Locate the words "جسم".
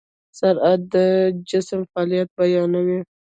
1.49-1.79